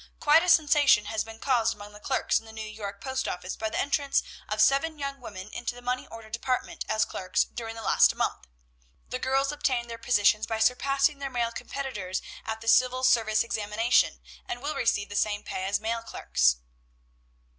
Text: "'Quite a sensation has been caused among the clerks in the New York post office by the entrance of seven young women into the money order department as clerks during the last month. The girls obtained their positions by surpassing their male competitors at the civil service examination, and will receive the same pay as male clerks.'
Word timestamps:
"'Quite 0.19 0.41
a 0.41 0.49
sensation 0.49 1.05
has 1.05 1.23
been 1.23 1.37
caused 1.37 1.75
among 1.75 1.93
the 1.93 1.99
clerks 1.99 2.39
in 2.39 2.45
the 2.47 2.51
New 2.51 2.65
York 2.67 3.03
post 3.03 3.27
office 3.27 3.55
by 3.55 3.69
the 3.69 3.77
entrance 3.77 4.23
of 4.49 4.59
seven 4.59 4.97
young 4.97 5.21
women 5.21 5.47
into 5.53 5.75
the 5.75 5.81
money 5.83 6.07
order 6.07 6.27
department 6.31 6.83
as 6.89 7.05
clerks 7.05 7.43
during 7.43 7.75
the 7.75 7.83
last 7.83 8.15
month. 8.15 8.47
The 9.09 9.19
girls 9.19 9.51
obtained 9.51 9.91
their 9.91 9.99
positions 9.99 10.47
by 10.47 10.57
surpassing 10.57 11.19
their 11.19 11.29
male 11.29 11.51
competitors 11.51 12.23
at 12.47 12.61
the 12.61 12.67
civil 12.67 13.03
service 13.03 13.43
examination, 13.43 14.21
and 14.47 14.59
will 14.63 14.73
receive 14.73 15.09
the 15.09 15.15
same 15.15 15.43
pay 15.43 15.65
as 15.65 15.79
male 15.79 16.01
clerks.' 16.01 16.55